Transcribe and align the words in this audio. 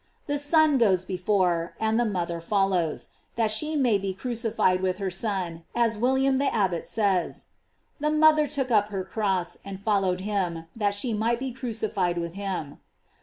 The 0.25 0.39
Son 0.39 0.79
goes 0.79 1.05
before, 1.05 1.75
and 1.79 1.99
the 1.99 2.05
mother 2.05 2.41
follows, 2.41 3.09
that 3.35 3.51
she 3.51 3.75
may 3.75 3.99
be 3.99 4.15
cru 4.15 4.31
cified 4.31 4.81
with 4.81 4.97
her 4.97 5.11
Son, 5.11 5.63
as 5.75 5.95
William 5.95 6.39
the 6.39 6.51
Abbot 6.51 6.87
says: 6.87 7.49
The 7.99 8.09
mother 8.09 8.47
took 8.47 8.71
up 8.71 8.87
her 8.87 9.03
cross, 9.03 9.59
and 9.63 9.79
followed 9.79 10.21
him, 10.21 10.65
that 10.75 10.95
she 10.95 11.13
might 11.13 11.37
be 11.37 11.51
crucified 11.53 12.17
with 12.17 12.33
him. 12.33 12.79